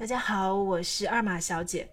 [0.00, 1.86] 大家好，我是二马小姐。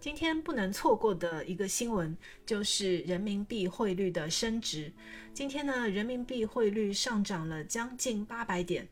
[0.00, 4.92] 今天不能错过的一个新闻就是人民币汇率的升值。
[5.32, 8.88] 今天呢，人民币汇率上涨了将近八百点，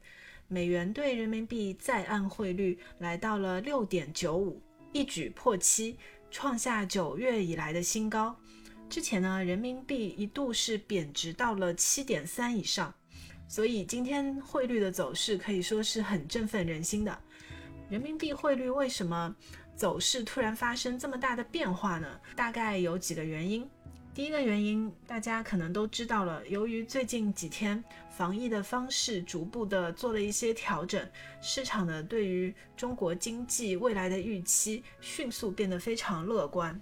[0.46, 5.98] 美元兑人民币在岸汇率来到了六点九五，一举破七，
[6.30, 8.32] 创下九月以来的新高。
[8.88, 12.94] 之前呢，人民币一度是贬值到了七点三以上，
[13.48, 17.18] 所以今天汇率的走势可以说是很振奋人心的。
[17.92, 19.36] 人民币汇率为什么
[19.76, 22.08] 走势突然发生这么大的变化呢？
[22.34, 23.68] 大概有几个原因。
[24.14, 31.06] 第一个原因，大家可能都知道了，由于最近几天防疫的方式逐步的做了一些调整，
[31.42, 36.80] 市场呢对于中国经济未来的预期迅速变得非常乐观。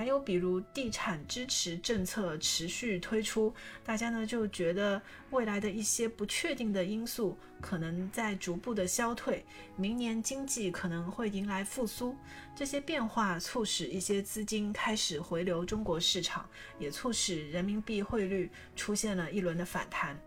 [0.00, 3.52] 还有比如地产支持政策持续推出，
[3.84, 9.44] 大家呢就觉得未来的一些不确定的因素可能在逐步的消退，
[9.76, 12.16] 明年经济可能会迎来复苏。
[12.56, 16.48] 这些变化促使一些资金开始回流中国市场，
[16.78, 20.18] 也促使人民币汇率出现了一轮的反弹。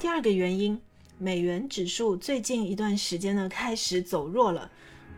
[0.00, 0.76] 第二个原因，
[1.16, 4.68] 美元指数最近一段时间呢开始走弱了。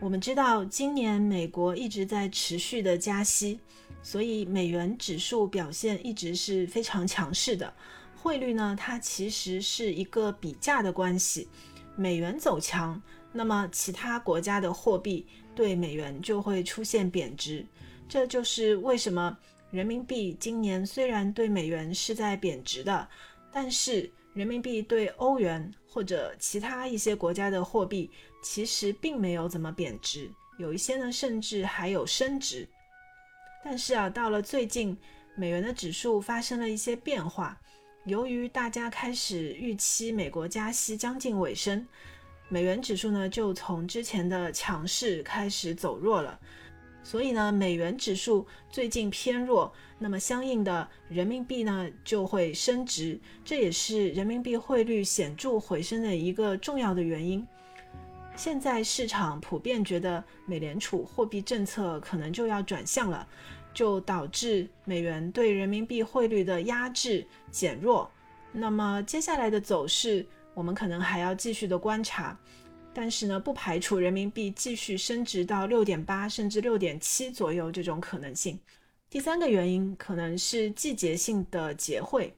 [0.05, 3.59] 我们知道今年美国一直在持续的加息。
[4.03, 7.73] 所以美元指数表现一直是非常强势的，
[8.15, 11.47] 汇率呢，它其实是一个比价的关系，
[11.95, 15.25] 美元走强，那么其他国家的货币
[15.55, 17.65] 对美元就会出现贬值，
[18.07, 19.35] 这就是为什么
[19.71, 23.09] 人民币今年虽然对美元是在贬值的，
[23.55, 28.11] 但是人民币对欧元或者其他一些国家的货币
[28.43, 32.67] 其实并没有怎么贬值，有一些呢甚至还有升值。
[33.63, 34.95] 但是啊，到了最近，
[35.37, 37.57] 美元的指数发生了一些变化。
[38.03, 41.87] 由于大家开始预期美国加息将近尾声，
[42.49, 46.37] 美元指数呢就从之前的强势开始走弱了。
[47.05, 57.45] 所以呢，美元指数最近偏弱，那么相应的人民币呢就会升值，这也是人民币汇率显著回升的一个重要的原因。
[58.35, 63.25] 现在市场普遍觉得美联储货币政策可能就要转向了，
[63.71, 68.09] 就导致美元对人民币汇率的压制减弱。
[68.51, 70.25] 那么接下来的走势，
[70.55, 72.35] 我们可能还要继续的观察。
[72.95, 78.57] 但是呢，不排除人民币继续升值到六点八甚至六点七左右这种可能性。
[79.09, 82.33] 第三个原因可能是季节性的结汇。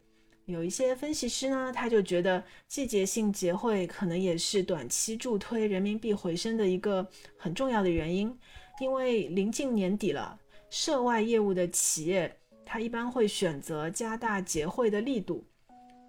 [0.46, 7.06] 有一些分析师呢，他就觉得季节性结汇可能也是短期助推人民币回升的一个
[7.38, 8.34] 很重要的原因，
[8.80, 10.40] 因为临近年底了，
[10.70, 12.34] 涉外业务的企业
[12.66, 15.44] 他一般会选择加大结汇的力度，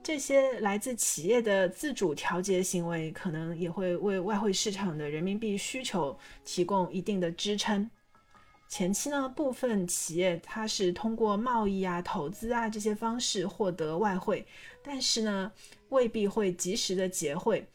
[0.03, 7.91] 这些来自企业的自主调节行为，可能也会为外汇市场的人民币需求提供一定的支撑。
[8.69, 14.47] 前期呢，部分企业它是通过贸易啊、投资啊这些方式获得外汇，
[14.83, 15.53] 但是呢，
[15.91, 17.67] 未必会及时的结汇。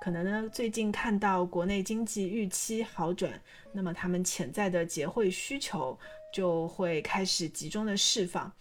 [0.00, 3.40] 可能呢，最近看到国内经济预期好转，
[3.72, 5.98] 那么他们潜在的结汇需求
[6.32, 8.52] 就会开始集中的释放。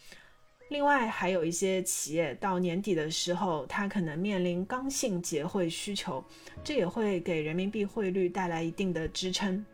[0.69, 6.21] 另外，还有一些企业到年底的时候，它可能面临刚性结汇需求，
[6.61, 9.65] 这也会给人民币汇率带来一定的支撑。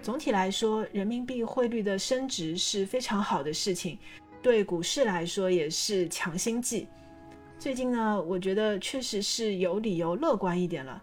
[0.00, 3.98] 总体来说，人民币汇率的升值是非常好的事情，
[4.40, 6.88] 对股市来说也是强心剂。
[7.58, 11.02] 最近呢，我觉得确实是有理由乐观一点了。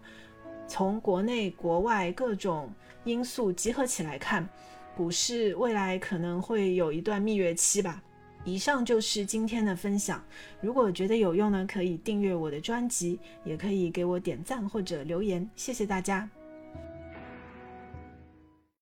[0.66, 2.68] 从国内国外各种
[3.04, 4.48] 因素集合起来看，
[4.96, 8.02] 股市未来可能会有一段蜜月期吧。
[8.46, 10.24] 以上就是今天的分享。
[10.62, 15.46] 如果觉得有用呢，可以订阅我的专辑，也可以给我点赞或者留言。
[15.56, 16.30] 谢谢大家。